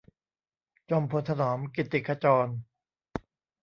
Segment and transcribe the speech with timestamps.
[0.89, 2.47] จอมพลถนอม กิตติขจร